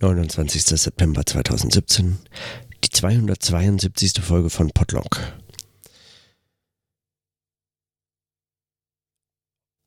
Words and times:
29. 0.00 0.62
September 0.62 1.26
2017, 1.26 2.18
die 2.84 2.90
272. 2.90 4.22
Folge 4.22 4.48
von 4.48 4.70
Podlock. 4.70 5.18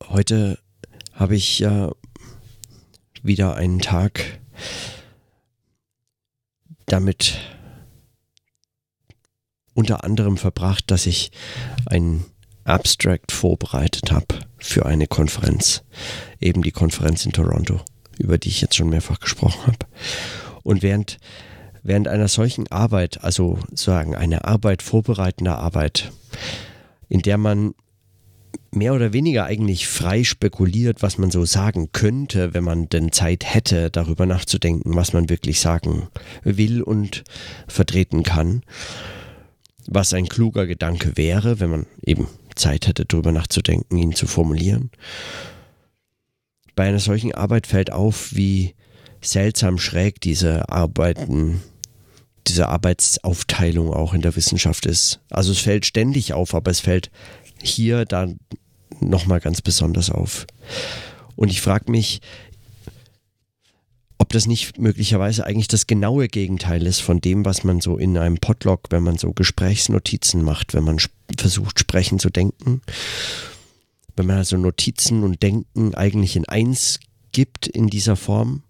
Heute 0.09 0.59
habe 1.13 1.35
ich 1.37 1.59
ja 1.59 1.91
wieder 3.23 3.55
einen 3.55 3.79
Tag 3.79 4.41
damit 6.87 7.39
unter 9.73 10.03
anderem 10.03 10.35
verbracht, 10.35 10.91
dass 10.91 11.05
ich 11.05 11.31
ein 11.85 12.25
Abstract 12.65 13.31
vorbereitet 13.31 14.11
habe 14.11 14.39
für 14.57 14.85
eine 14.85 15.07
Konferenz, 15.07 15.83
eben 16.41 16.63
die 16.63 16.71
Konferenz 16.71 17.25
in 17.25 17.31
Toronto, 17.31 17.79
über 18.19 18.37
die 18.37 18.49
ich 18.49 18.61
jetzt 18.61 18.75
schon 18.75 18.89
mehrfach 18.89 19.19
gesprochen 19.19 19.67
habe. 19.67 19.85
Und 20.63 20.83
während, 20.83 21.17
während 21.83 22.07
einer 22.07 22.27
solchen 22.27 22.71
Arbeit, 22.71 23.23
also 23.23 23.59
sagen 23.73 24.15
eine 24.15 24.45
Arbeit 24.45 24.81
vorbereitender 24.81 25.57
Arbeit, 25.57 26.11
in 27.09 27.21
der 27.21 27.37
man 27.37 27.73
mehr 28.73 28.93
oder 28.93 29.13
weniger 29.13 29.45
eigentlich 29.45 29.87
frei 29.87 30.23
spekuliert, 30.23 31.01
was 31.01 31.17
man 31.17 31.29
so 31.29 31.45
sagen 31.45 31.89
könnte, 31.91 32.53
wenn 32.53 32.63
man 32.63 32.87
denn 32.87 33.11
Zeit 33.11 33.43
hätte, 33.53 33.91
darüber 33.91 34.25
nachzudenken, 34.25 34.95
was 34.95 35.13
man 35.13 35.29
wirklich 35.29 35.59
sagen 35.59 36.07
will 36.43 36.81
und 36.81 37.23
vertreten 37.67 38.23
kann. 38.23 38.63
Was 39.87 40.13
ein 40.13 40.29
kluger 40.29 40.67
Gedanke 40.67 41.17
wäre, 41.17 41.59
wenn 41.59 41.69
man 41.69 41.85
eben 42.05 42.27
Zeit 42.55 42.87
hätte, 42.87 43.05
darüber 43.05 43.31
nachzudenken, 43.31 43.97
ihn 43.97 44.13
zu 44.13 44.27
formulieren. 44.27 44.91
Bei 46.81 46.87
einer 46.87 46.97
solchen 46.97 47.31
Arbeit 47.31 47.67
fällt 47.67 47.91
auf, 47.91 48.35
wie 48.35 48.73
seltsam 49.21 49.77
schräg 49.77 50.19
diese 50.19 50.67
Arbeiten, 50.69 51.61
diese 52.47 52.69
Arbeitsaufteilung 52.69 53.93
auch 53.93 54.15
in 54.15 54.23
der 54.23 54.35
Wissenschaft 54.35 54.87
ist. 54.87 55.19
Also 55.29 55.51
es 55.51 55.59
fällt 55.59 55.85
ständig 55.85 56.33
auf, 56.33 56.55
aber 56.55 56.71
es 56.71 56.79
fällt 56.79 57.11
hier 57.61 58.05
dann 58.05 58.39
nochmal 58.99 59.39
ganz 59.39 59.61
besonders 59.61 60.09
auf. 60.09 60.47
Und 61.35 61.51
ich 61.51 61.61
frage 61.61 61.91
mich, 61.91 62.19
ob 64.17 64.29
das 64.29 64.47
nicht 64.47 64.79
möglicherweise 64.79 65.45
eigentlich 65.45 65.67
das 65.67 65.85
genaue 65.85 66.29
Gegenteil 66.29 66.87
ist 66.87 67.01
von 67.01 67.21
dem, 67.21 67.45
was 67.45 67.63
man 67.63 67.79
so 67.79 67.95
in 67.95 68.17
einem 68.17 68.39
Podlog, 68.39 68.87
wenn 68.89 69.03
man 69.03 69.19
so 69.19 69.33
Gesprächsnotizen 69.33 70.41
macht, 70.41 70.73
wenn 70.73 70.85
man 70.85 70.97
versucht, 71.37 71.79
sprechen 71.79 72.17
zu 72.17 72.31
denken. 72.31 72.81
Wenn 74.15 74.27
man 74.27 74.37
also 74.37 74.57
Notizen 74.57 75.23
und 75.23 75.41
Denken 75.41 75.95
eigentlich 75.95 76.35
in 76.35 76.45
eins 76.45 76.99
gibt 77.31 77.67
in 77.67 77.87
dieser 77.87 78.15
Form, 78.15 78.63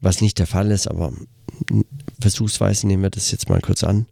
was 0.00 0.20
nicht 0.20 0.38
der 0.38 0.46
Fall 0.46 0.70
ist, 0.70 0.88
aber 0.88 1.12
versuchsweise 2.20 2.86
nehmen 2.86 3.02
wir 3.02 3.10
das 3.10 3.30
jetzt 3.30 3.48
mal 3.48 3.60
kurz 3.60 3.84
an 3.84 4.06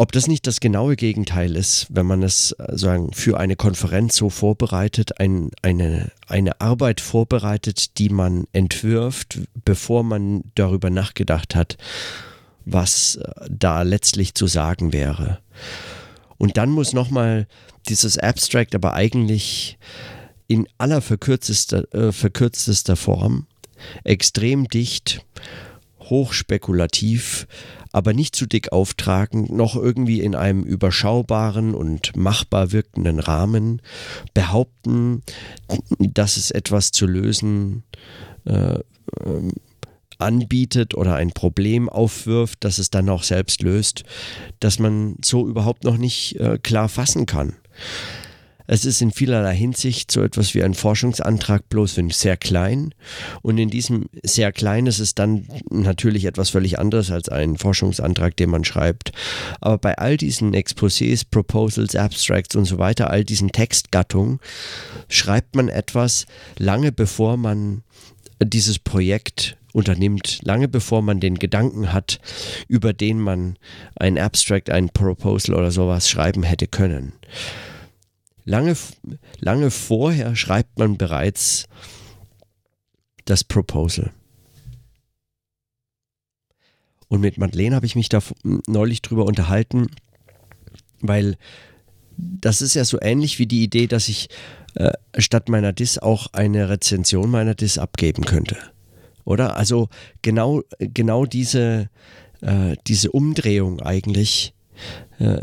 ob 0.00 0.12
das 0.12 0.28
nicht 0.28 0.46
das 0.46 0.60
genaue 0.60 0.94
Gegenteil 0.94 1.56
ist, 1.56 1.88
wenn 1.90 2.06
man 2.06 2.22
es 2.22 2.52
äh, 2.52 2.78
sagen 2.78 3.12
für 3.12 3.38
eine 3.38 3.56
Konferenz 3.56 4.16
so 4.16 4.30
vorbereitet, 4.30 5.20
ein, 5.20 5.50
eine, 5.60 6.12
eine 6.28 6.60
Arbeit 6.60 7.00
vorbereitet, 7.00 7.98
die 7.98 8.08
man 8.08 8.46
entwirft, 8.52 9.40
bevor 9.64 10.04
man 10.04 10.44
darüber 10.54 10.88
nachgedacht 10.88 11.56
hat, 11.56 11.76
was 12.64 13.16
äh, 13.16 13.28
da 13.50 13.82
letztlich 13.82 14.34
zu 14.34 14.46
sagen 14.46 14.92
wäre. 14.92 15.40
Und 16.38 16.56
dann 16.56 16.70
muss 16.70 16.92
nochmal 16.92 17.46
dieses 17.88 18.18
Abstract 18.18 18.74
aber 18.74 18.94
eigentlich 18.94 19.78
in 20.46 20.66
aller 20.78 21.00
verkürzester, 21.00 21.92
äh, 21.92 22.12
verkürztester 22.12 22.96
Form, 22.96 23.46
extrem 24.04 24.66
dicht, 24.68 25.24
hochspekulativ, 26.00 27.46
aber 27.92 28.14
nicht 28.14 28.34
zu 28.34 28.46
dick 28.46 28.72
auftragen, 28.72 29.54
noch 29.54 29.76
irgendwie 29.76 30.20
in 30.20 30.34
einem 30.34 30.62
überschaubaren 30.62 31.74
und 31.74 32.16
machbar 32.16 32.72
wirkenden 32.72 33.18
Rahmen 33.18 33.82
behaupten, 34.34 35.22
dass 35.98 36.36
es 36.36 36.50
etwas 36.50 36.92
zu 36.92 37.06
lösen 37.06 37.82
äh, 38.44 38.78
ähm, 39.24 39.52
anbietet 40.18 40.94
oder 40.94 41.14
ein 41.14 41.30
Problem 41.30 41.88
aufwirft, 41.88 42.64
dass 42.64 42.78
es 42.78 42.90
dann 42.90 43.08
auch 43.08 43.22
selbst 43.22 43.62
löst, 43.62 44.04
dass 44.60 44.78
man 44.78 45.16
so 45.24 45.48
überhaupt 45.48 45.84
noch 45.84 45.96
nicht 45.96 46.38
äh, 46.40 46.58
klar 46.58 46.88
fassen 46.88 47.26
kann. 47.26 47.54
Es 48.70 48.84
ist 48.84 49.00
in 49.00 49.10
vielerlei 49.10 49.56
Hinsicht 49.56 50.12
so 50.12 50.22
etwas 50.22 50.54
wie 50.54 50.62
ein 50.62 50.74
Forschungsantrag, 50.74 51.70
bloß 51.70 51.96
wenn 51.96 52.10
sehr 52.10 52.36
klein. 52.36 52.94
Und 53.40 53.56
in 53.56 53.70
diesem 53.70 54.10
sehr 54.22 54.52
klein 54.52 54.86
ist 54.86 54.98
es 54.98 55.14
dann 55.14 55.48
natürlich 55.70 56.26
etwas 56.26 56.50
völlig 56.50 56.78
anderes 56.78 57.10
als 57.10 57.30
ein 57.30 57.56
Forschungsantrag, 57.56 58.36
den 58.36 58.50
man 58.50 58.64
schreibt. 58.64 59.12
Aber 59.62 59.78
bei 59.78 59.96
all 59.96 60.18
diesen 60.18 60.54
Exposés, 60.54 61.24
Proposals, 61.28 61.96
Abstracts 61.96 62.56
und 62.56 62.66
so 62.66 62.76
weiter, 62.76 63.08
all 63.08 63.24
diesen 63.24 63.52
Textgattungen, 63.52 64.38
schreibt 65.08 65.56
man 65.56 65.70
etwas 65.70 66.26
lange 66.58 66.92
bevor 66.92 67.38
man 67.38 67.84
dieses 68.44 68.78
Projekt 68.78 69.56
unternimmt, 69.78 70.40
lange 70.42 70.66
bevor 70.66 71.02
man 71.02 71.20
den 71.20 71.38
Gedanken 71.38 71.92
hat, 71.92 72.20
über 72.66 72.92
den 72.92 73.20
man 73.20 73.56
ein 73.94 74.18
Abstract, 74.18 74.70
ein 74.70 74.88
Proposal 74.88 75.54
oder 75.54 75.70
sowas 75.70 76.08
schreiben 76.08 76.42
hätte 76.42 76.66
können. 76.66 77.12
Lange, 78.44 78.76
lange 79.38 79.70
vorher 79.70 80.34
schreibt 80.34 80.78
man 80.78 80.98
bereits 80.98 81.66
das 83.24 83.44
Proposal. 83.44 84.10
Und 87.06 87.20
mit 87.20 87.38
Madeleine 87.38 87.76
habe 87.76 87.86
ich 87.86 87.94
mich 87.94 88.08
da 88.08 88.20
neulich 88.66 89.00
drüber 89.00 89.26
unterhalten, 89.26 89.86
weil 91.00 91.36
das 92.16 92.62
ist 92.62 92.74
ja 92.74 92.84
so 92.84 92.98
ähnlich 93.00 93.38
wie 93.38 93.46
die 93.46 93.62
Idee, 93.62 93.86
dass 93.86 94.08
ich 94.08 94.28
äh, 94.74 94.90
statt 95.18 95.48
meiner 95.48 95.72
Dis 95.72 95.98
auch 95.98 96.32
eine 96.32 96.68
Rezension 96.68 97.30
meiner 97.30 97.54
Dis 97.54 97.78
abgeben 97.78 98.24
könnte. 98.24 98.56
Oder? 99.28 99.56
Also 99.56 99.88
genau, 100.22 100.62
genau 100.78 101.26
diese, 101.26 101.90
äh, 102.40 102.76
diese 102.86 103.12
Umdrehung 103.12 103.80
eigentlich. 103.80 104.54
Äh, 105.18 105.40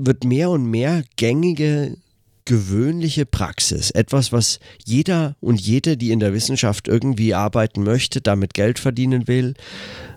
wird 0.00 0.22
mehr 0.22 0.50
und 0.50 0.64
mehr 0.64 1.02
gängige 1.16 1.96
gewöhnliche 2.44 3.26
Praxis, 3.26 3.90
etwas, 3.90 4.30
was 4.32 4.60
jeder 4.84 5.36
und 5.40 5.60
jede, 5.60 5.96
die 5.96 6.12
in 6.12 6.20
der 6.20 6.32
Wissenschaft 6.32 6.86
irgendwie 6.86 7.34
arbeiten 7.34 7.82
möchte, 7.82 8.20
damit 8.20 8.54
Geld 8.54 8.78
verdienen 8.78 9.26
will, 9.26 9.54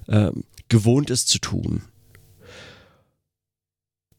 äh, 0.07 0.30
gewohnt 0.69 1.09
ist 1.09 1.28
zu 1.28 1.40
tun. 1.40 1.81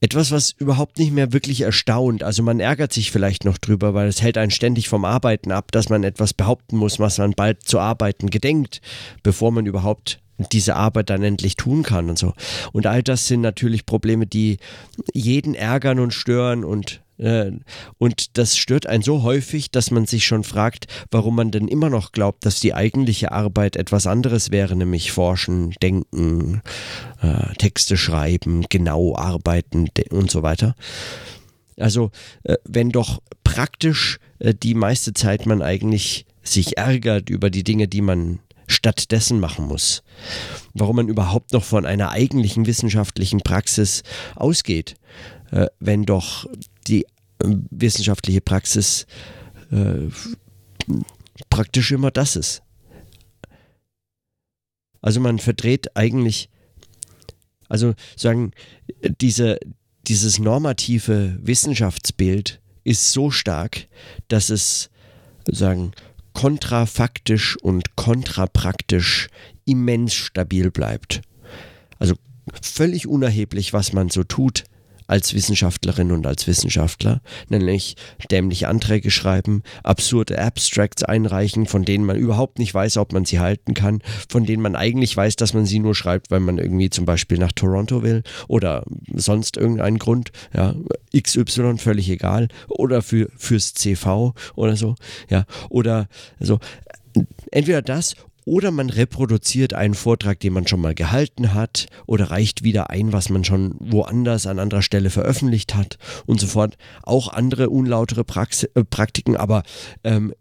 Etwas, 0.02 0.32
was 0.32 0.50
überhaupt 0.50 0.98
nicht 0.98 1.12
mehr 1.12 1.32
wirklich 1.32 1.60
erstaunt. 1.60 2.24
Also 2.24 2.42
man 2.42 2.58
ärgert 2.58 2.92
sich 2.92 3.12
vielleicht 3.12 3.44
noch 3.44 3.56
drüber, 3.56 3.94
weil 3.94 4.08
es 4.08 4.20
hält 4.20 4.36
einen 4.36 4.50
ständig 4.50 4.88
vom 4.88 5.04
Arbeiten 5.04 5.52
ab, 5.52 5.70
dass 5.70 5.90
man 5.90 6.02
etwas 6.02 6.34
behaupten 6.34 6.76
muss, 6.76 6.98
was 6.98 7.18
man 7.18 7.34
bald 7.34 7.62
zu 7.62 7.78
arbeiten 7.78 8.28
gedenkt, 8.28 8.80
bevor 9.22 9.52
man 9.52 9.64
überhaupt 9.64 10.18
diese 10.50 10.74
Arbeit 10.74 11.08
dann 11.08 11.22
endlich 11.22 11.54
tun 11.54 11.84
kann 11.84 12.10
und 12.10 12.18
so. 12.18 12.34
Und 12.72 12.88
all 12.88 13.04
das 13.04 13.28
sind 13.28 13.42
natürlich 13.42 13.86
Probleme, 13.86 14.26
die 14.26 14.56
jeden 15.14 15.54
ärgern 15.54 16.00
und 16.00 16.12
stören 16.12 16.64
und 16.64 17.00
und 17.98 18.36
das 18.38 18.56
stört 18.56 18.86
einen 18.86 19.02
so 19.02 19.22
häufig, 19.22 19.70
dass 19.70 19.90
man 19.90 20.06
sich 20.06 20.26
schon 20.26 20.44
fragt, 20.44 20.86
warum 21.10 21.36
man 21.36 21.50
denn 21.50 21.68
immer 21.68 21.90
noch 21.90 22.12
glaubt, 22.12 22.44
dass 22.44 22.60
die 22.60 22.74
eigentliche 22.74 23.32
Arbeit 23.32 23.76
etwas 23.76 24.06
anderes 24.06 24.50
wäre, 24.50 24.76
nämlich 24.76 25.12
forschen, 25.12 25.72
denken, 25.82 26.62
äh, 27.20 27.54
Texte 27.58 27.96
schreiben, 27.96 28.64
genau 28.68 29.16
arbeiten 29.16 29.88
und 30.10 30.30
so 30.30 30.42
weiter. 30.42 30.74
Also 31.78 32.10
äh, 32.44 32.56
wenn 32.64 32.90
doch 32.90 33.20
praktisch 33.44 34.18
äh, 34.38 34.54
die 34.54 34.74
meiste 34.74 35.14
Zeit 35.14 35.46
man 35.46 35.62
eigentlich 35.62 36.26
sich 36.42 36.76
ärgert 36.76 37.30
über 37.30 37.50
die 37.50 37.64
Dinge, 37.64 37.88
die 37.88 38.02
man 38.02 38.40
stattdessen 38.66 39.38
machen 39.40 39.66
muss. 39.66 40.02
Warum 40.74 40.96
man 40.96 41.08
überhaupt 41.08 41.52
noch 41.52 41.64
von 41.64 41.86
einer 41.86 42.10
eigentlichen 42.10 42.66
wissenschaftlichen 42.66 43.40
Praxis 43.40 44.02
ausgeht, 44.34 44.94
äh, 44.94 45.41
wenn 45.80 46.04
doch 46.04 46.46
die 46.86 47.04
äh, 47.04 47.56
wissenschaftliche 47.70 48.40
Praxis 48.40 49.06
äh, 49.70 50.08
praktisch 51.50 51.92
immer 51.92 52.10
das 52.10 52.36
ist. 52.36 52.62
Also 55.00 55.20
man 55.20 55.38
verdreht 55.38 55.96
eigentlich, 55.96 56.48
also 57.68 57.94
sagen, 58.16 58.52
diese, 59.20 59.58
dieses 60.06 60.38
normative 60.38 61.38
Wissenschaftsbild 61.42 62.60
ist 62.84 63.12
so 63.12 63.30
stark, 63.30 63.88
dass 64.28 64.48
es 64.50 64.90
sagen 65.50 65.92
kontrafaktisch 66.34 67.56
und 67.56 67.96
kontrapraktisch 67.96 69.28
immens 69.64 70.14
stabil 70.14 70.70
bleibt. 70.70 71.22
Also 71.98 72.14
völlig 72.62 73.06
unerheblich, 73.06 73.72
was 73.72 73.92
man 73.92 74.08
so 74.08 74.22
tut 74.22 74.64
als 75.06 75.34
Wissenschaftlerin 75.34 76.12
und 76.12 76.26
als 76.26 76.46
Wissenschaftler, 76.46 77.20
nämlich 77.48 77.96
dämliche 78.30 78.68
Anträge 78.68 79.10
schreiben, 79.10 79.62
absurde 79.82 80.38
Abstracts 80.38 81.02
einreichen, 81.02 81.66
von 81.66 81.84
denen 81.84 82.04
man 82.04 82.16
überhaupt 82.16 82.58
nicht 82.58 82.72
weiß, 82.72 82.96
ob 82.96 83.12
man 83.12 83.24
sie 83.24 83.40
halten 83.40 83.74
kann, 83.74 84.02
von 84.28 84.44
denen 84.44 84.62
man 84.62 84.76
eigentlich 84.76 85.16
weiß, 85.16 85.36
dass 85.36 85.54
man 85.54 85.66
sie 85.66 85.78
nur 85.78 85.94
schreibt, 85.94 86.30
weil 86.30 86.40
man 86.40 86.58
irgendwie 86.58 86.90
zum 86.90 87.04
Beispiel 87.04 87.38
nach 87.38 87.52
Toronto 87.52 88.02
will 88.02 88.22
oder 88.48 88.84
sonst 89.14 89.56
irgendeinen 89.56 89.98
Grund, 89.98 90.32
ja, 90.54 90.74
XY 91.16 91.78
völlig 91.78 92.08
egal 92.08 92.48
oder 92.68 93.02
für 93.02 93.30
fürs 93.36 93.74
CV 93.74 94.34
oder 94.54 94.76
so, 94.76 94.94
ja, 95.28 95.44
oder 95.68 96.08
so. 96.40 96.58
Entweder 97.50 97.82
das 97.82 98.16
oder 98.44 98.70
man 98.70 98.90
reproduziert 98.90 99.74
einen 99.74 99.94
Vortrag, 99.94 100.40
den 100.40 100.52
man 100.52 100.66
schon 100.66 100.80
mal 100.80 100.94
gehalten 100.94 101.54
hat 101.54 101.86
oder 102.06 102.30
reicht 102.30 102.62
wieder 102.62 102.90
ein, 102.90 103.12
was 103.12 103.28
man 103.28 103.44
schon 103.44 103.74
woanders 103.78 104.46
an 104.46 104.58
anderer 104.58 104.82
Stelle 104.82 105.10
veröffentlicht 105.10 105.74
hat 105.74 105.98
und 106.26 106.40
so 106.40 106.46
fort. 106.46 106.76
Auch 107.02 107.28
andere 107.28 107.70
unlautere 107.70 108.24
Praxi 108.24 108.68
äh, 108.74 108.84
Praktiken, 108.84 109.36
aber 109.36 109.62
ähm, 110.04 110.34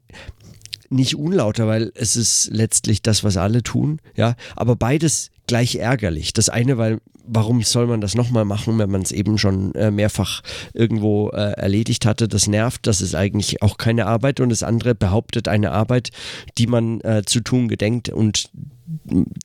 nicht 0.91 1.15
unlauter, 1.15 1.67
weil 1.67 1.91
es 1.95 2.15
ist 2.15 2.49
letztlich 2.51 3.01
das, 3.01 3.23
was 3.23 3.37
alle 3.37 3.63
tun, 3.63 3.99
ja, 4.15 4.35
aber 4.55 4.75
beides 4.75 5.31
gleich 5.47 5.75
ärgerlich. 5.75 6.33
Das 6.33 6.49
eine, 6.49 6.77
weil 6.77 6.99
warum 7.25 7.61
soll 7.63 7.87
man 7.87 8.01
das 8.01 8.15
nochmal 8.15 8.45
machen, 8.45 8.77
wenn 8.77 8.89
man 8.89 9.01
es 9.01 9.11
eben 9.11 9.37
schon 9.37 9.73
äh, 9.75 9.91
mehrfach 9.91 10.41
irgendwo 10.73 11.29
äh, 11.29 11.51
erledigt 11.53 12.05
hatte? 12.05 12.27
Das 12.27 12.47
nervt, 12.47 12.87
das 12.87 13.01
ist 13.01 13.15
eigentlich 13.15 13.61
auch 13.61 13.77
keine 13.77 14.05
Arbeit 14.05 14.39
und 14.39 14.49
das 14.49 14.63
andere 14.63 14.95
behauptet 14.95 15.47
eine 15.47 15.71
Arbeit, 15.71 16.09
die 16.57 16.67
man 16.67 17.01
äh, 17.01 17.23
zu 17.25 17.41
tun 17.41 17.67
gedenkt 17.67 18.09
und 18.09 18.49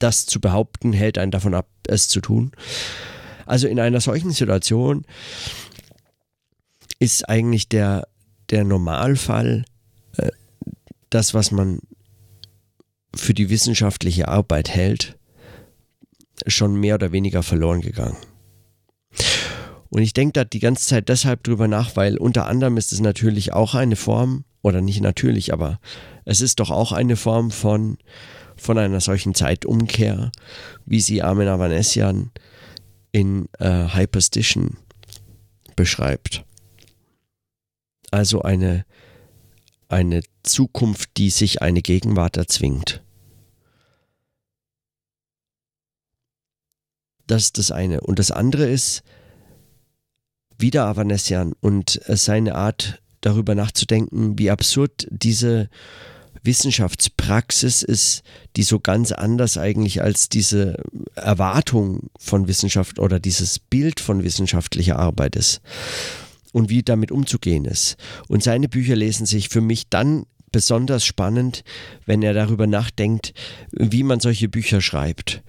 das 0.00 0.26
zu 0.26 0.40
behaupten 0.40 0.92
hält 0.92 1.18
einen 1.18 1.30
davon 1.30 1.54
ab, 1.54 1.68
es 1.86 2.08
zu 2.08 2.20
tun. 2.20 2.52
Also 3.44 3.68
in 3.68 3.78
einer 3.78 4.00
solchen 4.00 4.32
Situation 4.32 5.04
ist 6.98 7.28
eigentlich 7.28 7.68
der, 7.68 8.08
der 8.50 8.64
Normalfall 8.64 9.64
das, 11.16 11.34
was 11.34 11.50
man 11.50 11.80
für 13.14 13.32
die 13.32 13.48
wissenschaftliche 13.48 14.28
Arbeit 14.28 14.68
hält, 14.68 15.18
schon 16.46 16.76
mehr 16.76 16.96
oder 16.96 17.10
weniger 17.10 17.42
verloren 17.42 17.80
gegangen. 17.80 18.18
Und 19.88 20.02
ich 20.02 20.12
denke 20.12 20.34
da 20.34 20.44
die 20.44 20.58
ganze 20.58 20.86
Zeit 20.86 21.08
deshalb 21.08 21.42
drüber 21.42 21.68
nach, 21.68 21.96
weil 21.96 22.18
unter 22.18 22.46
anderem 22.46 22.76
ist 22.76 22.92
es 22.92 23.00
natürlich 23.00 23.54
auch 23.54 23.74
eine 23.74 23.96
Form, 23.96 24.44
oder 24.62 24.82
nicht 24.82 25.00
natürlich, 25.00 25.52
aber 25.52 25.80
es 26.24 26.42
ist 26.42 26.60
doch 26.60 26.70
auch 26.70 26.92
eine 26.92 27.16
Form 27.16 27.50
von, 27.50 27.96
von 28.56 28.76
einer 28.76 29.00
solchen 29.00 29.34
Zeitumkehr, 29.34 30.32
wie 30.84 31.00
sie 31.00 31.22
Armin 31.22 31.48
Avanesian 31.48 32.30
in 33.12 33.48
äh, 33.58 33.94
Hyperstition 33.94 34.76
beschreibt. 35.76 36.44
Also 38.10 38.42
eine, 38.42 38.84
eine 39.88 40.22
Zukunft, 40.42 41.10
die 41.16 41.30
sich 41.30 41.62
eine 41.62 41.82
Gegenwart 41.82 42.36
erzwingt. 42.36 43.02
Das 47.26 47.42
ist 47.42 47.58
das 47.58 47.70
eine. 47.70 48.00
Und 48.00 48.18
das 48.18 48.30
andere 48.30 48.66
ist 48.66 49.02
wieder 50.58 50.86
Avanesian 50.86 51.52
und 51.60 52.00
seine 52.06 52.54
Art 52.54 53.02
darüber 53.20 53.54
nachzudenken, 53.54 54.38
wie 54.38 54.50
absurd 54.50 55.06
diese 55.10 55.68
Wissenschaftspraxis 56.42 57.82
ist, 57.82 58.22
die 58.54 58.62
so 58.62 58.78
ganz 58.78 59.10
anders 59.10 59.58
eigentlich 59.58 60.02
als 60.02 60.28
diese 60.28 60.76
Erwartung 61.16 62.10
von 62.18 62.46
Wissenschaft 62.46 63.00
oder 63.00 63.18
dieses 63.18 63.58
Bild 63.58 63.98
von 63.98 64.22
wissenschaftlicher 64.22 64.98
Arbeit 64.98 65.34
ist 65.34 65.60
und 66.56 66.70
wie 66.70 66.82
damit 66.82 67.12
umzugehen 67.12 67.66
ist. 67.66 67.98
Und 68.28 68.42
seine 68.42 68.66
Bücher 68.66 68.96
lesen 68.96 69.26
sich 69.26 69.50
für 69.50 69.60
mich 69.60 69.90
dann 69.90 70.24
besonders 70.52 71.04
spannend, 71.04 71.64
wenn 72.06 72.22
er 72.22 72.32
darüber 72.32 72.66
nachdenkt, 72.66 73.34
wie 73.72 74.02
man 74.02 74.20
solche 74.20 74.48
Bücher 74.48 74.80
schreibt. 74.80 75.42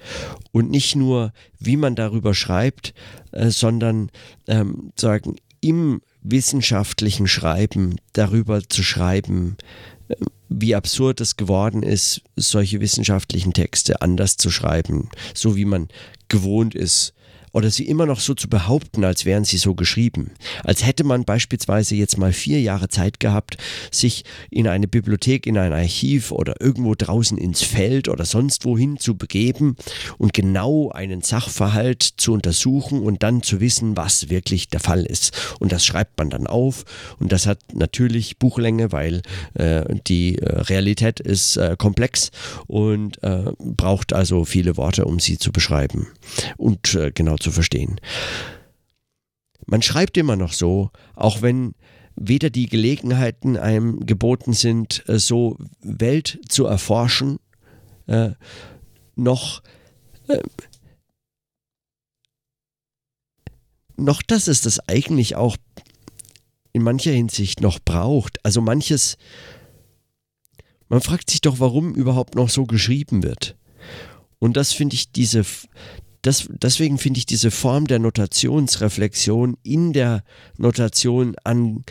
Und 0.51 0.69
nicht 0.69 0.98
nur, 0.98 1.31
wie 1.59 1.77
man 1.77 1.95
darüber 1.95 2.33
schreibt, 2.33 2.94
äh, 3.31 3.51
sondern 3.51 4.12
ähm, 4.48 4.92
sagen, 4.98 5.38
im 5.62 6.01
wissenschaftlichen 6.24 7.27
Schreiben 7.27 7.95
darüber 8.12 8.62
zu 8.68 8.83
schreiben, 8.83 9.56
äh, 10.10 10.15
wie 10.50 10.75
absurd 10.75 11.21
es 11.21 11.38
geworden 11.38 11.83
ist, 11.83 12.21
solche 12.36 12.81
wissenschaftlichen 12.81 13.53
Texte 13.53 14.01
anders 14.01 14.36
zu 14.36 14.51
schreiben, 14.51 15.07
so 15.33 15.56
wie 15.56 15.63
man 15.63 15.88
gewohnt 16.27 16.75
ist, 16.75 17.13
oder 17.57 17.71
sie 17.71 17.88
immer 17.88 18.06
noch 18.06 18.19
so 18.19 18.36
zu 18.36 18.50
behaupten, 18.50 19.04
als 19.04 19.25
wären 19.25 19.44
sie 19.44 19.57
so 19.57 19.74
geschrieben. 19.74 20.30
Als 20.63 20.86
hätte 20.86 21.04
man 21.04 21.25
beispielsweise 21.25 21.95
jetzt 21.95 22.19
mal 22.19 22.31
vier 22.31 22.62
Jahre 22.62 22.88
Zeit 22.88 23.19
gehabt, 23.19 23.57
sich 23.89 24.25
in 24.51 24.68
eine 24.68 24.88
Bibliothek, 24.88 25.48
in 25.48 25.57
ein 25.57 25.74
Archiv 25.74 26.31
oder 26.31 26.62
irgendwo 26.62 26.94
draußen 26.94 27.36
ins 27.36 27.63
Feld 27.63 28.09
oder 28.09 28.25
sonst 28.25 28.63
wohin 28.65 28.98
zu 29.00 29.18
begeben 29.18 29.75
und 30.19 30.36
genau 30.36 30.92
einen 30.92 31.24
Sachverhalt 31.24 32.04
zu 32.04 32.31
untersuchen 32.33 33.01
und 33.01 33.24
dann 33.24 33.42
zu 33.42 33.60
wissen, 33.60 33.98
was 33.98 34.30
wirklich 34.30 34.69
der 34.69 34.80
Fall 34.80 35.03
ist. 35.03 35.56
Und 35.60 35.71
das 35.71 35.83
schreibt 35.83 36.19
man 36.19 36.30
dann 36.30 36.45
auf 36.45 36.86
und 37.18 37.31
das 37.31 37.48
hat 37.48 37.57
natürlich 37.74 38.38
Buchlänge, 38.38 38.92
weil 38.92 39.24
äh, 39.56 39.83
die 40.06 40.38
äh, 40.38 40.60
Realität 40.60 41.19
ist 41.19 41.57
äh, 41.57 41.75
komplex 41.75 42.30
und 42.68 43.24
äh, 43.24 43.45
braucht 43.57 44.13
also 44.13 44.45
viele 44.45 44.77
Worte, 44.77 45.06
um 45.06 45.19
sie 45.19 45.39
zu 45.39 45.51
beschreiben. 45.51 46.06
Und 46.57 46.94
äh, 46.94 47.12
genau 47.12 47.36
zu 47.38 47.46
verstehen. 47.51 47.99
Man 49.65 49.81
schreibt 49.81 50.17
immer 50.17 50.35
noch 50.35 50.53
so, 50.53 50.91
auch 51.15 51.41
wenn 51.41 51.73
weder 52.15 52.49
die 52.49 52.67
Gelegenheiten 52.67 53.57
einem 53.57 54.05
geboten 54.05 54.53
sind, 54.53 55.03
äh, 55.07 55.19
so 55.19 55.57
Welt 55.81 56.39
zu 56.49 56.65
erforschen, 56.65 57.39
äh, 58.07 58.31
noch 59.15 59.61
äh, 60.27 60.39
noch 63.97 64.21
dass 64.21 64.47
es 64.47 64.61
das 64.61 64.79
eigentlich 64.88 65.35
auch 65.35 65.57
in 66.71 66.83
mancher 66.83 67.11
Hinsicht 67.11 67.61
noch 67.61 67.79
braucht. 67.79 68.43
Also 68.45 68.61
manches, 68.61 69.17
man 70.89 71.01
fragt 71.01 71.29
sich 71.31 71.41
doch, 71.41 71.59
warum 71.59 71.95
überhaupt 71.95 72.35
noch 72.35 72.50
so 72.50 72.65
geschrieben 72.65 73.23
wird. 73.23 73.55
Und 74.39 74.55
das 74.55 74.73
finde 74.73 74.93
ich, 74.93 75.11
diese, 75.11 75.43
das, 76.21 76.47
deswegen 76.49 76.97
finde 76.97 77.19
ich 77.19 77.25
diese 77.25 77.51
Form 77.51 77.87
der 77.87 77.99
Notationsreflexion 77.99 79.57
in 79.63 79.93
der 79.93 80.23
Notation 80.57 81.35
an, 81.43 81.83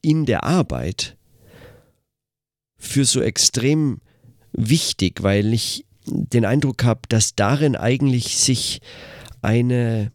in 0.00 0.26
der 0.26 0.44
Arbeit 0.44 1.16
für 2.76 3.04
so 3.04 3.20
extrem 3.20 4.00
wichtig, 4.52 5.22
weil 5.22 5.52
ich 5.52 5.86
den 6.06 6.44
Eindruck 6.44 6.84
habe, 6.84 7.02
dass 7.08 7.34
darin 7.34 7.76
eigentlich 7.76 8.38
sich 8.38 8.80
eine 9.40 10.12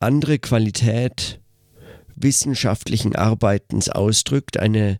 andere 0.00 0.38
Qualität 0.38 1.40
wissenschaftlichen 2.16 3.14
Arbeitens 3.14 3.88
ausdrückt, 3.88 4.58
eine 4.58 4.98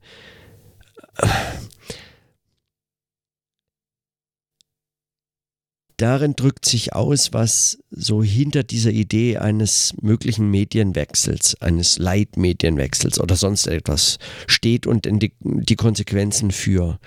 darin 5.99 6.35
drückt 6.35 6.65
sich 6.65 6.95
aus, 6.95 7.33
was 7.33 7.79
so 7.91 8.23
hinter 8.23 8.63
dieser 8.63 8.91
Idee 8.91 9.37
eines 9.37 9.95
möglichen 10.01 10.51
Medienwechsels, 10.51 11.61
eines 11.61 11.99
Leitmedienwechsels 11.99 13.21
oder 13.21 13.37
sonst 13.37 13.67
etwas 13.67 14.19
steht 14.47 14.87
und 14.87 15.07
die, 15.07 15.33
die 15.41 15.77
Konsequenzen 15.77 16.53
für, 16.53 16.99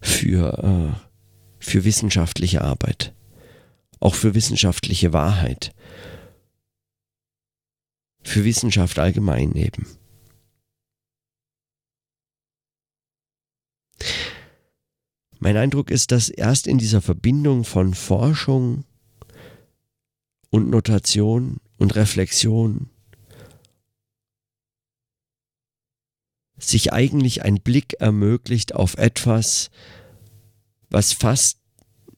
für, 0.00 0.94
äh, 0.94 0.98
für 1.58 1.84
wissenschaftliche 1.84 2.62
Arbeit, 2.62 3.14
auch 4.00 4.14
für 4.14 4.34
wissenschaftliche 4.34 5.12
Wahrheit, 5.12 5.74
für 8.22 8.44
Wissenschaft 8.44 8.98
allgemein 8.98 9.54
eben. 9.54 9.86
Mein 15.38 15.56
Eindruck 15.56 15.90
ist, 15.90 16.12
dass 16.12 16.28
erst 16.28 16.66
in 16.66 16.78
dieser 16.78 17.02
Verbindung 17.02 17.64
von 17.64 17.94
Forschung 17.94 18.84
und 20.50 20.70
Notation 20.70 21.58
und 21.78 21.96
Reflexion 21.96 22.88
sich 26.58 26.92
eigentlich 26.92 27.44
ein 27.44 27.56
Blick 27.56 27.94
ermöglicht 28.00 28.74
auf 28.74 28.96
etwas, 28.96 29.70
was 30.90 31.12
fast 31.12 31.58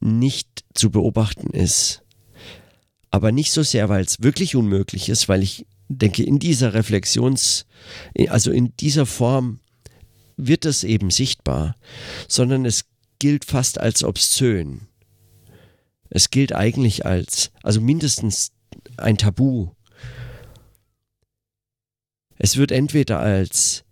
nicht 0.01 0.65
zu 0.75 0.91
beobachten 0.91 1.51
ist. 1.51 2.03
Aber 3.11 3.33
nicht 3.33 3.53
so 3.53 3.63
sehr, 3.63 3.89
weil 3.89 4.05
es 4.05 4.23
wirklich 4.23 4.55
unmöglich 4.55 5.09
ist, 5.09 5.29
weil 5.29 5.43
ich 5.43 5.67
denke, 5.89 6.23
in 6.23 6.39
dieser 6.39 6.75
Reflexions, 6.75 7.67
also 8.29 8.51
in 8.51 8.77
dieser 8.77 9.07
Form 9.07 9.61
wird 10.37 10.67
es 10.67 10.85
eben 10.85 11.11
sichtbar, 11.11 11.77
sondern 12.29 12.67
es 12.67 12.85
gilt 13.19 13.45
fast 13.45 13.81
als 13.81 14.05
obszön. 14.05 14.89
Es 16.11 16.31
gilt 16.31 16.55
eigentlich 16.55 17.05
als, 17.05 17.51
also 17.63 17.81
mindestens 17.81 18.53
ein 18.97 19.19
Tabu. 19.19 19.71
Es 22.39 22.57
wird 22.57 22.71
entweder 22.71 23.19
als, 23.19 23.85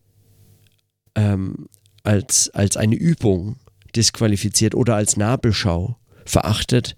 ähm, 1.15 1.69
als, 2.03 2.51
als 2.51 2.77
eine 2.77 2.97
Übung 2.97 3.57
disqualifiziert 3.97 4.75
oder 4.75 4.97
als 4.97 5.17
Nabelschau 5.17 5.97
verachtet 6.25 6.97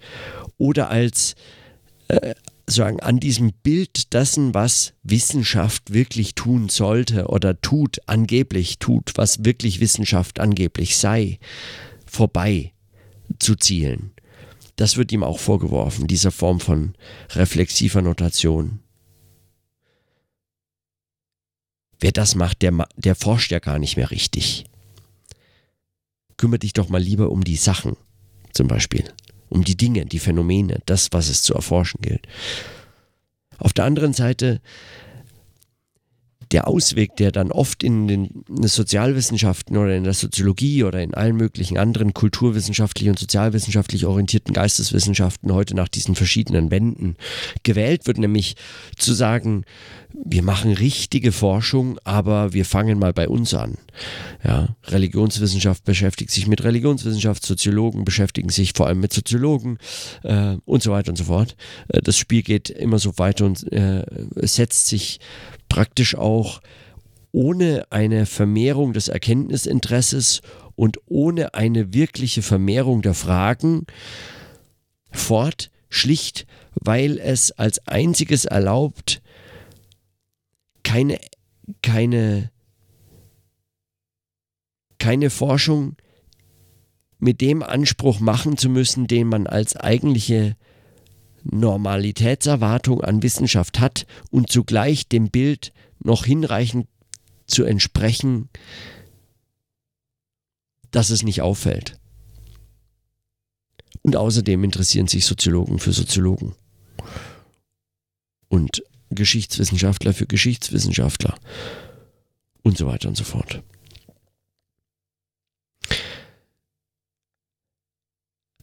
oder 0.59 0.91
als 0.91 1.35
äh, 2.09 2.35
sagen, 2.69 3.01
an 3.01 3.21
diesem 3.21 3.53
Bild 3.63 4.13
dessen, 4.13 4.55
was 4.55 4.95
Wissenschaft 5.03 5.93
wirklich 5.93 6.35
tun 6.35 6.69
sollte 6.69 7.29
oder 7.29 7.61
tut, 7.61 8.01
angeblich 8.07 8.79
tut, 8.79 9.13
was 9.17 9.45
wirklich 9.45 9.81
Wissenschaft 9.81 10.41
angeblich 10.41 10.97
sei, 10.97 11.39
vorbei 12.17 12.73
zu 13.39 13.55
zielen. 13.55 14.13
Das 14.77 14.97
wird 14.97 15.13
ihm 15.13 15.23
auch 15.23 15.39
vorgeworfen, 15.39 16.07
dieser 16.07 16.31
Form 16.31 16.61
von 16.61 16.95
reflexiver 17.31 18.03
Notation. 18.03 18.81
Wer 22.01 22.13
das 22.13 22.35
macht, 22.35 22.63
der, 22.63 22.87
der 22.97 23.15
forscht 23.15 23.53
ja 23.53 23.59
gar 23.59 23.79
nicht 23.79 23.97
mehr 23.97 24.11
richtig. 24.11 24.65
Kümmere 26.37 26.59
dich 26.59 26.75
doch 26.75 26.89
mal 26.89 27.01
lieber 27.01 27.31
um 27.31 27.43
die 27.43 27.57
Sachen, 27.57 27.97
zum 28.53 28.69
Beispiel 28.69 29.05
um 29.49 29.65
die 29.65 29.77
Dinge, 29.77 30.05
die 30.05 30.19
Phänomene, 30.19 30.81
das, 30.87 31.09
was 31.13 31.29
es 31.29 31.43
zu 31.43 31.55
erforschen 31.55 32.01
gilt. 32.03 32.27
Auf 33.59 33.73
der 33.73 33.85
anderen 33.85 34.13
Seite 34.13 34.61
der 36.53 36.69
Ausweg, 36.69 37.17
der 37.17 37.33
dann 37.33 37.51
oft 37.53 37.83
in 37.83 38.09
den 38.09 38.45
Sozialwissenschaften 38.49 39.77
oder 39.77 39.95
in 39.97 40.05
der 40.05 40.15
Soziologie 40.15 40.85
oder 40.85 41.03
in 41.03 41.15
allen 41.15 41.37
möglichen 41.37 41.79
anderen 41.79 42.15
kulturwissenschaftlich 42.15 43.09
und 43.09 43.19
sozialwissenschaftlich 43.19 44.07
orientierten 44.07 44.55
Geisteswissenschaften 44.55 45.53
heute 45.53 45.75
nach 45.75 45.89
diesen 45.89 46.15
verschiedenen 46.15 46.71
Wänden 46.71 47.17
gewählt 47.63 48.07
wird, 48.07 48.19
nämlich 48.19 48.57
zu 48.97 49.13
sagen, 49.13 49.65
wir 50.25 50.43
machen 50.43 50.73
richtige 50.73 51.33
Forschung, 51.33 51.99
aber 52.05 52.53
wir 52.53 52.65
fangen 52.65 52.99
mal 52.99 53.13
bei 53.13 53.29
uns 53.29 53.53
an. 53.55 53.77
Ja, 54.45 54.77
Religionswissenschaft 54.85 55.85
beschäftigt 55.85 56.31
sich 56.31 56.47
mit 56.47 56.65
Religionswissenschaft, 56.65 57.45
Soziologen 57.45 58.05
beschäftigen 58.05 58.49
sich 58.49 58.73
vor 58.75 58.87
allem 58.87 59.01
mit 59.01 59.13
Soziologen 59.13 59.79
äh, 60.23 60.57
und 60.65 60.83
so 60.83 60.91
weiter 60.91 61.11
und 61.11 61.17
so 61.17 61.25
fort. 61.25 61.57
Äh, 61.89 62.01
das 62.03 62.17
Spiel 62.17 62.43
geht 62.43 62.71
immer 62.71 62.99
so 62.99 63.19
weiter 63.19 63.45
und 63.45 63.71
äh, 63.73 64.05
setzt 64.37 64.87
sich 64.87 65.21
praktisch 65.69 66.15
auch 66.15 66.61
ohne 67.33 67.87
eine 67.91 68.27
Vermehrung 68.27 68.93
des 68.93 69.09
Erkenntnisinteresses 69.09 70.41
und 70.75 70.99
ohne 71.07 71.55
eine 71.55 71.93
wirkliche 71.93 72.43
Vermehrung 72.43 73.03
der 73.03 73.15
Fragen 73.15 73.87
fort, 75.11 75.71
schlicht 75.89 76.47
weil 76.81 77.19
es 77.19 77.53
als 77.53 77.87
einziges 77.87 78.45
erlaubt, 78.45 79.23
keine, 80.83 81.19
keine, 81.83 82.51
keine 84.99 85.31
Forschung 85.31 85.97
mit 87.19 87.41
dem 87.41 87.63
Anspruch 87.63 88.21
machen 88.21 88.57
zu 88.57 88.69
müssen, 88.69 89.07
den 89.07 89.29
man 89.29 89.47
als 89.47 89.75
eigentliche 89.75 90.57
Normalitätserwartung 91.51 93.03
an 93.03 93.23
Wissenschaft 93.23 93.81
hat 93.81 94.07
und 94.31 94.51
zugleich 94.51 95.09
dem 95.09 95.31
Bild 95.31 95.73
noch 95.99 96.25
hinreichend 96.25 96.89
zu 97.47 97.65
entsprechen, 97.65 98.49
dass 100.91 101.11
es 101.11 101.23
nicht 101.23 101.43
auffällt. 101.43 101.99
Und 104.03 104.17
außerdem 104.17 104.63
interessieren 104.65 105.09
sich 105.09 105.27
Soziologen 105.27 105.79
für 105.79 105.93
Soziologen. 105.93 106.55
Und 108.49 108.83
Geschichtswissenschaftler 109.11 110.15
für 110.15 110.27
Geschichtswissenschaftler. 110.27 111.37
Und 112.63 112.79
so 112.79 112.87
weiter 112.87 113.09
und 113.09 113.17
so 113.17 113.25
fort. 113.25 113.63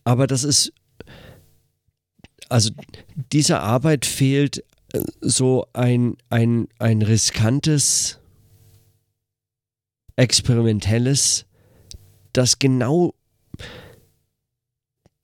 Aber 0.03 0.27
das 0.27 0.43
ist 0.43 0.73
also 2.49 2.71
dieser 3.31 3.61
Arbeit 3.61 4.05
fehlt 4.05 4.63
äh, 4.93 5.01
so 5.21 5.67
ein, 5.73 6.17
ein, 6.29 6.67
ein 6.79 7.01
riskantes, 7.01 8.19
experimentelles, 10.15 11.45
das 12.33 12.59
genau, 12.59 13.13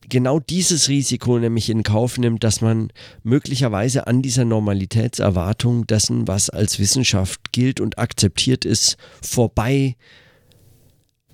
genau 0.08 0.40
dieses 0.40 0.90
Risiko 0.90 1.40
nämlich 1.40 1.70
in 1.70 1.84
Kauf 1.84 2.18
nimmt, 2.18 2.44
dass 2.44 2.62
man 2.62 2.92
möglicherweise 3.24 4.08
an 4.08 4.22
dieser 4.22 4.46
Normalitätserwartung 4.46 5.88
dessen, 5.88 6.28
was 6.28 6.50
als 6.50 6.80
Wissenschaft 6.80 7.52
gilt 7.52 7.80
und 7.80 7.98
akzeptiert 8.00 8.66
ist, 8.66 8.98
vorbei 9.22 9.96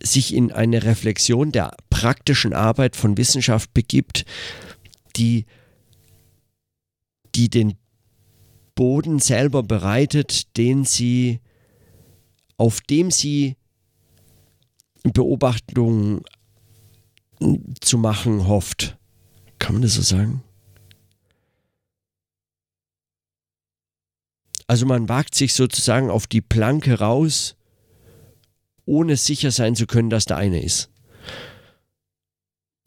sich 0.03 0.33
in 0.33 0.51
eine 0.51 0.83
Reflexion 0.83 1.51
der 1.51 1.75
praktischen 1.89 2.53
Arbeit 2.53 2.95
von 2.95 3.17
Wissenschaft 3.17 3.73
begibt, 3.73 4.25
die 5.15 5.45
die 7.35 7.49
den 7.49 7.75
Boden 8.75 9.19
selber 9.19 9.63
bereitet, 9.63 10.57
den 10.57 10.83
sie, 10.83 11.39
auf 12.57 12.81
dem 12.81 13.11
sie 13.11 13.55
Beobachtungen 15.03 16.21
zu 17.81 17.97
machen 17.97 18.47
hofft. 18.47 18.97
Kann 19.59 19.75
man 19.75 19.81
das 19.81 19.93
so 19.93 20.01
sagen? 20.01 20.43
Also 24.67 24.85
man 24.85 25.07
wagt 25.09 25.35
sich 25.35 25.53
sozusagen 25.53 26.09
auf 26.09 26.25
die 26.27 26.41
Planke 26.41 26.99
raus, 26.99 27.55
ohne 28.85 29.15
sicher 29.15 29.51
sein 29.51 29.75
zu 29.75 29.85
können, 29.85 30.09
dass 30.09 30.25
da 30.25 30.37
eine 30.37 30.61
ist. 30.61 30.89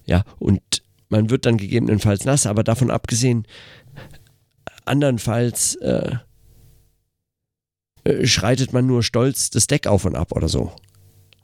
Ja, 0.05 0.25
und 0.38 0.83
man 1.09 1.31
wird 1.31 1.47
dann 1.47 1.57
gegebenenfalls 1.57 2.25
nass, 2.25 2.47
aber 2.47 2.64
davon 2.64 2.90
abgesehen, 2.90 3.47
andernfalls 4.88 5.76
äh, 5.76 6.16
äh, 8.04 8.26
schreitet 8.26 8.73
man 8.73 8.87
nur 8.87 9.02
stolz 9.02 9.50
das 9.50 9.66
Deck 9.66 9.87
auf 9.87 10.04
und 10.04 10.16
ab 10.16 10.33
oder 10.33 10.49
so. 10.49 10.73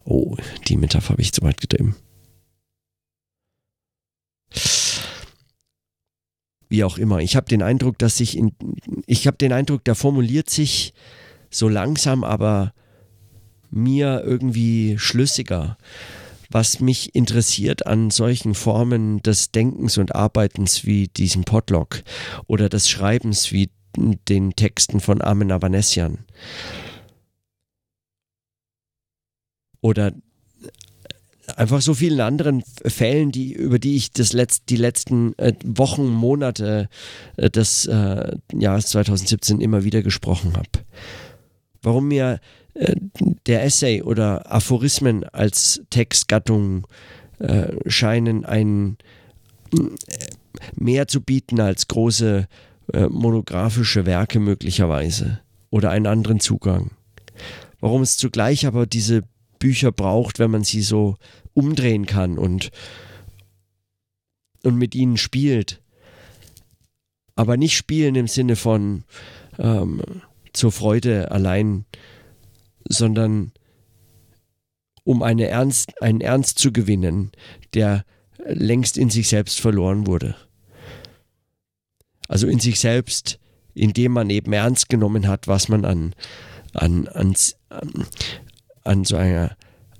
Oh, 0.04 0.36
die 0.68 0.76
Metapher 0.76 1.10
habe 1.10 1.22
ich 1.22 1.32
zu 1.32 1.42
weit 1.42 1.60
getrieben. 1.60 1.96
Wie 6.68 6.84
auch 6.84 6.98
immer. 6.98 7.20
Ich 7.20 7.36
habe 7.36 7.46
den 7.46 7.62
Eindruck, 7.62 7.98
dass 7.98 8.16
sich 8.16 8.36
in. 8.36 8.52
Ich 9.06 9.26
habe 9.26 9.36
den 9.36 9.52
Eindruck, 9.52 9.84
der 9.84 9.94
formuliert 9.94 10.50
sich 10.50 10.92
so 11.50 11.68
langsam, 11.68 12.24
aber 12.24 12.72
mir 13.70 14.22
irgendwie 14.24 14.96
schlüssiger 14.98 15.76
was 16.50 16.80
mich 16.80 17.14
interessiert 17.14 17.86
an 17.86 18.10
solchen 18.10 18.54
Formen 18.54 19.22
des 19.22 19.50
Denkens 19.50 19.98
und 19.98 20.14
Arbeitens 20.14 20.84
wie 20.84 21.08
diesem 21.08 21.44
Podlog 21.44 22.02
oder 22.46 22.68
des 22.68 22.88
Schreibens 22.88 23.52
wie 23.52 23.70
den 23.96 24.56
Texten 24.56 25.00
von 25.00 25.20
Armin 25.20 25.52
Avanesian. 25.52 26.18
Oder 29.80 30.12
einfach 31.56 31.80
so 31.80 31.94
vielen 31.94 32.20
anderen 32.20 32.62
Fällen, 32.84 33.30
die, 33.30 33.52
über 33.52 33.78
die 33.78 33.96
ich 33.96 34.12
das 34.12 34.32
letzt, 34.32 34.64
die 34.70 34.76
letzten 34.76 35.38
äh, 35.38 35.52
Wochen, 35.64 36.08
Monate 36.08 36.88
äh, 37.36 37.50
des 37.50 37.86
äh, 37.86 38.36
Jahres 38.52 38.86
2017 38.86 39.60
immer 39.60 39.84
wieder 39.84 40.02
gesprochen 40.02 40.56
habe. 40.56 40.68
Warum 41.82 42.08
mir 42.08 42.40
äh, 42.74 42.93
der 43.46 43.62
Essay 43.64 44.02
oder 44.02 44.52
Aphorismen 44.52 45.24
als 45.24 45.82
Textgattung 45.90 46.86
äh, 47.38 47.72
scheinen 47.86 48.44
ein 48.44 48.96
äh, 49.72 49.78
mehr 50.76 51.08
zu 51.08 51.20
bieten 51.20 51.60
als 51.60 51.88
große 51.88 52.46
äh, 52.92 53.06
monographische 53.06 54.06
Werke 54.06 54.40
möglicherweise 54.40 55.40
oder 55.70 55.90
einen 55.90 56.06
anderen 56.06 56.40
Zugang. 56.40 56.90
Warum 57.80 58.02
es 58.02 58.16
zugleich 58.16 58.66
aber 58.66 58.86
diese 58.86 59.24
Bücher 59.58 59.92
braucht, 59.92 60.38
wenn 60.38 60.50
man 60.50 60.64
sie 60.64 60.82
so 60.82 61.16
umdrehen 61.54 62.06
kann 62.06 62.38
und, 62.38 62.70
und 64.62 64.76
mit 64.76 64.94
ihnen 64.94 65.16
spielt. 65.16 65.80
Aber 67.36 67.56
nicht 67.56 67.76
spielen 67.76 68.14
im 68.14 68.28
Sinne 68.28 68.56
von 68.56 69.04
ähm, 69.58 70.00
zur 70.52 70.70
Freude 70.70 71.30
allein 71.30 71.84
sondern 72.88 73.52
um 75.04 75.22
eine 75.22 75.46
Ernst, 75.48 76.00
einen 76.02 76.20
Ernst 76.20 76.58
zu 76.58 76.72
gewinnen, 76.72 77.32
der 77.74 78.04
längst 78.46 78.96
in 78.96 79.10
sich 79.10 79.28
selbst 79.28 79.60
verloren 79.60 80.06
wurde. 80.06 80.34
Also 82.28 82.46
in 82.46 82.58
sich 82.58 82.80
selbst, 82.80 83.38
indem 83.74 84.12
man 84.12 84.30
eben 84.30 84.52
ernst 84.52 84.88
genommen 84.88 85.28
hat, 85.28 85.46
was 85.46 85.68
man 85.68 85.84
an, 85.84 86.14
an, 86.72 87.06
an, 87.08 87.34
an 88.82 89.04
so 89.04 89.16
einer 89.16 89.56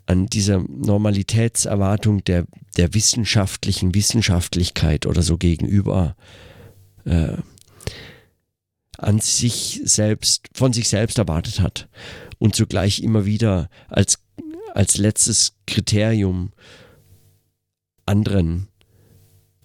an 0.07 0.27
dieser 0.27 0.59
Normalitätserwartung 0.69 2.25
der, 2.25 2.45
der 2.77 2.93
wissenschaftlichen 2.95 3.95
Wissenschaftlichkeit 3.95 5.07
oder 5.07 5.23
so 5.23 5.39
gegenüber 5.39 6.15
äh, 7.05 7.39
an 8.99 9.21
sich 9.21 9.81
selbst, 9.85 10.49
von 10.55 10.73
sich 10.73 10.89
selbst 10.89 11.19
erwartet 11.19 11.61
hat 11.61 11.89
und 12.39 12.55
zugleich 12.55 13.01
immer 13.03 13.25
wieder 13.25 13.69
als, 13.89 14.19
als 14.75 14.97
letztes 14.97 15.57
Kriterium 15.67 16.53
anderen 18.07 18.69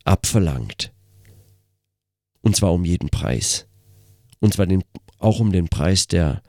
abverlangt. 0.03 0.93
Und 2.41 2.55
zwar 2.55 2.73
um 2.73 2.85
jeden 2.85 3.09
Preis. 3.09 3.67
Und 4.39 4.53
zwar 4.53 4.65
den, 4.65 4.83
auch 5.17 5.39
um 5.39 5.51
den 5.51 5.67
Preis 5.67 6.07
der 6.07 6.41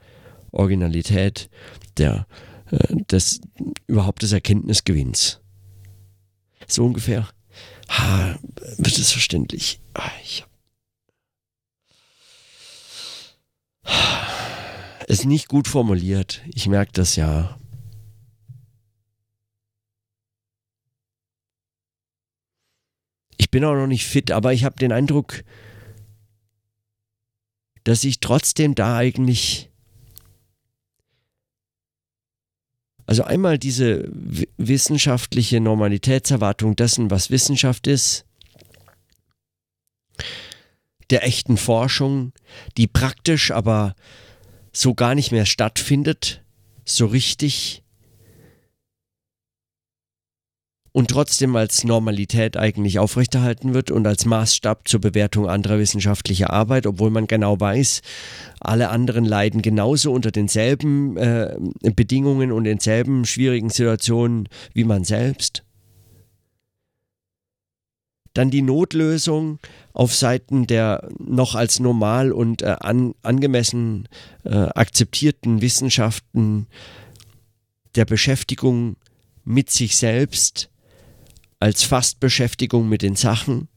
Originalität, 0.51 1.49
der, 1.97 2.27
äh, 2.71 2.95
des, 3.09 3.41
überhaupt 3.87 4.23
des 4.23 4.31
Erkenntnisgewinns. 4.31 5.41
So 6.67 6.85
ungefähr. 6.85 7.27
Ha, 7.89 8.39
wird 8.77 8.97
es 8.97 9.11
verständlich? 9.11 9.81
Ah, 9.93 10.09
ich 10.23 10.45
ist 15.07 15.25
nicht 15.25 15.47
gut 15.47 15.67
formuliert. 15.67 16.41
Ich 16.53 16.67
merke 16.67 16.91
das 16.93 17.15
ja. 17.15 17.57
Ich 23.37 23.51
bin 23.51 23.65
auch 23.65 23.73
noch 23.73 23.87
nicht 23.87 24.05
fit, 24.05 24.31
aber 24.31 24.53
ich 24.53 24.63
habe 24.63 24.77
den 24.77 24.91
Eindruck, 24.91 25.43
dass 27.83 28.03
ich 28.03 28.19
trotzdem 28.19 28.75
da 28.75 28.95
eigentlich. 28.95 29.69
Also 33.05 33.23
einmal 33.23 33.57
diese 33.57 34.07
wissenschaftliche 34.57 35.59
Normalitätserwartung 35.59 36.77
dessen, 36.77 37.11
was 37.11 37.29
Wissenschaft 37.29 37.87
ist, 37.87 38.25
der 41.11 41.25
echten 41.25 41.57
Forschung, 41.57 42.33
die 42.77 42.87
praktisch 42.87 43.51
aber 43.51 43.95
so 44.71 44.93
gar 44.93 45.15
nicht 45.15 45.31
mehr 45.31 45.45
stattfindet, 45.45 46.43
so 46.85 47.05
richtig 47.05 47.83
und 50.93 51.09
trotzdem 51.09 51.55
als 51.55 51.83
Normalität 51.83 52.57
eigentlich 52.57 52.99
aufrechterhalten 52.99 53.73
wird 53.73 53.91
und 53.91 54.05
als 54.05 54.25
Maßstab 54.25 54.87
zur 54.87 54.99
Bewertung 54.99 55.47
anderer 55.47 55.79
wissenschaftlicher 55.79 56.51
Arbeit, 56.51 56.85
obwohl 56.85 57.09
man 57.09 57.27
genau 57.27 57.59
weiß, 57.59 58.01
alle 58.59 58.89
anderen 58.89 59.25
leiden 59.25 59.61
genauso 59.61 60.11
unter 60.11 60.31
denselben 60.31 61.17
äh, 61.17 61.55
Bedingungen 61.95 62.51
und 62.51 62.65
denselben 62.65 63.25
schwierigen 63.25 63.69
Situationen 63.69 64.49
wie 64.73 64.83
man 64.83 65.03
selbst. 65.03 65.63
Dann 68.33 68.49
die 68.49 68.61
Notlösung 68.61 69.59
auf 69.93 70.15
Seiten 70.15 70.67
der 70.67 71.09
noch 71.19 71.55
als 71.55 71.79
normal 71.79 72.31
und 72.31 72.61
äh, 72.61 72.77
an, 72.79 73.13
angemessen 73.23 74.07
äh, 74.43 74.55
akzeptierten 74.55 75.61
Wissenschaften 75.61 76.67
der 77.95 78.05
Beschäftigung 78.05 78.95
mit 79.43 79.69
sich 79.69 79.97
selbst 79.97 80.69
als 81.59 81.83
Fastbeschäftigung 81.83 82.87
mit 82.87 83.01
den 83.01 83.15
Sachen, 83.15 83.67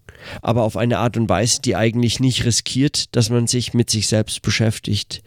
aber 0.41 0.63
auf 0.63 0.77
eine 0.77 0.99
Art 0.99 1.17
und 1.17 1.29
Weise, 1.29 1.61
die 1.61 1.77
eigentlich 1.77 2.21
nicht 2.21 2.45
riskiert, 2.45 3.15
dass 3.15 3.29
man 3.31 3.47
sich 3.47 3.75
mit 3.75 3.91
sich 3.91 4.07
selbst 4.09 4.41
beschäftigt 4.43 5.23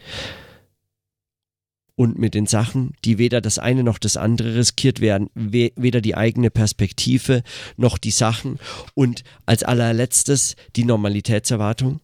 und 1.97 2.19
mit 2.19 2.35
den 2.35 2.45
Sachen, 2.45 2.93
die 3.03 3.17
weder 3.17 3.41
das 3.41 3.57
eine 3.57 3.83
noch 3.83 3.97
das 3.97 4.17
andere 4.17 4.55
riskiert 4.55 5.01
werden, 5.01 5.29
weder 5.33 5.99
die 5.99 6.15
eigene 6.15 6.51
Perspektive 6.51 7.41
noch 7.75 7.97
die 7.97 8.11
Sachen 8.11 8.59
und 8.93 9.23
als 9.47 9.63
allerletztes 9.63 10.55
die 10.75 10.85
Normalitätserwartung, 10.85 11.99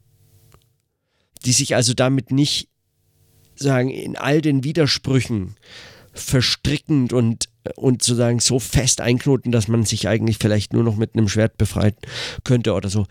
die 1.45 1.51
sich 1.51 1.75
also 1.75 1.93
damit 1.93 2.31
nicht 2.31 2.69
sagen 3.55 3.91
in 3.91 4.17
all 4.17 4.41
den 4.41 4.63
Widersprüchen 4.63 5.55
verstrickend 6.11 7.13
und 7.13 7.47
und 7.75 8.01
sozusagen 8.01 8.39
so 8.39 8.59
fest 8.59 8.99
einknoten, 8.99 9.51
dass 9.51 9.67
man 9.67 9.85
sich 9.85 10.07
eigentlich 10.07 10.37
vielleicht 10.37 10.73
nur 10.73 10.83
noch 10.83 10.97
mit 10.97 11.15
einem 11.15 11.29
Schwert 11.29 11.57
befreien 11.57 11.95
könnte 12.43 12.73
oder 12.73 12.89
so. 12.89 13.05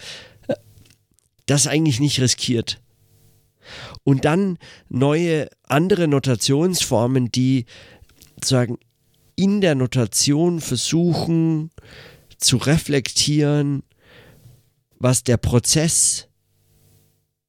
Das 1.47 1.67
eigentlich 1.67 2.01
nicht 2.01 2.21
riskiert. 2.21 2.82
Und 4.05 4.25
dann 4.25 4.59
neue 4.89 5.49
andere 5.69 6.09
Notationsformen, 6.09 7.31
die 7.31 7.67
sozusagen 8.35 8.79
in 9.37 9.61
der 9.61 9.75
Notation 9.75 10.61
versuchen 10.61 11.71
zu 12.39 12.57
reflektieren, 12.57 13.83
was 14.99 15.25
der 15.25 15.37
Prozess, 15.37 16.29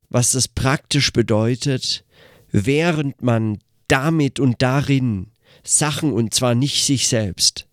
was 0.09 0.31
das 0.31 0.47
praktisch 0.47 1.11
bedeutet, 1.13 2.05
während 2.51 3.21
man 3.21 3.59
damit 3.87 4.39
und 4.39 4.61
darin 4.61 5.31
Sachen 5.63 6.13
und 6.13 6.33
zwar 6.33 6.55
nicht 6.55 6.85
sich 6.85 7.07
selbst 7.07 7.67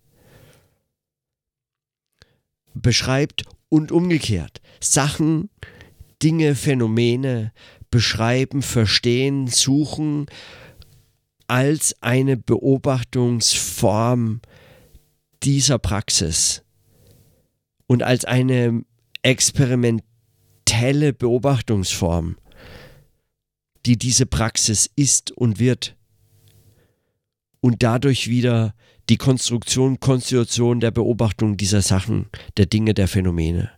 beschreibt 2.73 3.43
und 3.69 3.91
umgekehrt. 3.91 4.61
Sachen, 4.79 5.49
Dinge, 6.23 6.55
Phänomene 6.55 7.51
beschreiben, 7.91 8.61
verstehen, 8.61 9.47
suchen 9.47 10.25
als 11.47 11.95
eine 12.01 12.37
Beobachtungsform 12.37 14.41
dieser 15.43 15.79
Praxis 15.79 16.63
und 17.87 18.03
als 18.03 18.25
eine 18.25 18.83
experimentelle 19.21 21.13
Beobachtungsform, 21.13 22.37
die 23.85 23.97
diese 23.97 24.25
Praxis 24.25 24.89
ist 24.95 25.31
und 25.31 25.59
wird 25.59 25.97
und 27.59 27.83
dadurch 27.83 28.29
wieder 28.29 28.73
die 29.09 29.17
Konstruktion, 29.17 29.99
Konstitution 29.99 30.79
der 30.79 30.91
Beobachtung 30.91 31.57
dieser 31.57 31.81
Sachen, 31.81 32.27
der 32.55 32.65
Dinge, 32.65 32.93
der 32.93 33.09
Phänomene. 33.09 33.71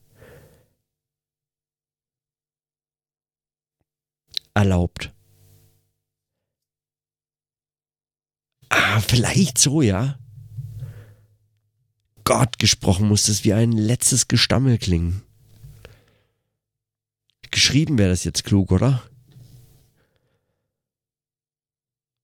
Erlaubt. 4.53 5.13
Ah, 8.69 8.99
vielleicht 9.01 9.57
so, 9.57 9.81
ja. 9.81 10.17
Gott 12.23 12.57
gesprochen 12.59 13.07
muss 13.07 13.23
das 13.23 13.43
wie 13.43 13.53
ein 13.53 13.71
letztes 13.71 14.27
Gestammel 14.27 14.77
klingen. 14.77 15.21
Geschrieben 17.51 17.97
wäre 17.97 18.09
das 18.09 18.23
jetzt 18.23 18.45
klug, 18.45 18.71
oder? 18.71 19.03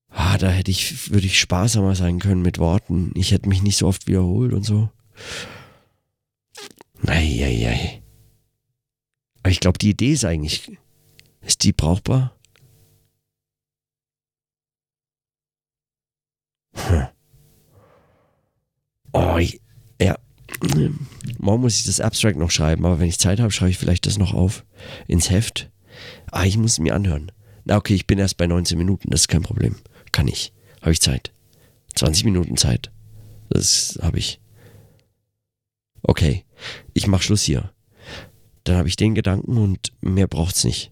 Ah, 0.09 0.37
da 0.37 0.49
hätte 0.49 0.71
ich, 0.71 1.11
würde 1.11 1.27
ich 1.27 1.39
sparsamer 1.39 1.95
sein 1.95 2.19
können 2.19 2.41
mit 2.41 2.57
Worten. 2.57 3.11
Ich 3.15 3.31
hätte 3.31 3.47
mich 3.47 3.61
nicht 3.61 3.77
so 3.77 3.87
oft 3.87 4.07
wiederholt 4.07 4.53
und 4.53 4.63
so. 4.63 4.89
Eieiei. 7.05 8.01
Aber 9.41 9.51
ich 9.51 9.59
glaube, 9.59 9.77
die 9.77 9.91
Idee 9.91 10.13
ist 10.13 10.25
eigentlich 10.25 10.77
ist 11.41 11.63
die 11.63 11.73
brauchbar? 11.73 12.35
Hm. 16.73 17.07
Oh, 19.11 19.39
ja. 20.01 20.17
Morgen 21.37 21.61
muss 21.61 21.79
ich 21.79 21.85
das 21.85 21.99
Abstract 21.99 22.37
noch 22.37 22.51
schreiben, 22.51 22.85
aber 22.85 22.99
wenn 22.99 23.07
ich 23.07 23.19
Zeit 23.19 23.39
habe, 23.39 23.51
schreibe 23.51 23.71
ich 23.71 23.77
vielleicht 23.77 24.05
das 24.05 24.17
noch 24.17 24.33
auf 24.33 24.65
ins 25.07 25.29
Heft. 25.29 25.69
Ah, 26.31 26.45
ich 26.45 26.57
muss 26.57 26.73
es 26.73 26.79
mir 26.79 26.95
anhören. 26.95 27.31
Na, 27.65 27.77
okay, 27.77 27.95
ich 27.95 28.07
bin 28.07 28.19
erst 28.19 28.37
bei 28.37 28.47
19 28.47 28.77
Minuten, 28.77 29.09
das 29.09 29.21
ist 29.21 29.27
kein 29.27 29.41
Problem. 29.41 29.75
Kann 30.11 30.27
ich. 30.27 30.53
Habe 30.81 30.91
ich 30.91 31.01
Zeit. 31.01 31.33
20 31.95 32.25
Minuten 32.25 32.57
Zeit. 32.57 32.91
Das 33.49 33.99
habe 34.01 34.19
ich. 34.19 34.39
Okay, 36.01 36.45
ich 36.93 37.07
mache 37.07 37.23
Schluss 37.23 37.43
hier. 37.43 37.71
Dann 38.63 38.77
habe 38.77 38.87
ich 38.87 38.95
den 38.95 39.15
Gedanken 39.15 39.57
und 39.57 39.91
mehr 40.01 40.27
braucht's 40.27 40.63
nicht. 40.63 40.91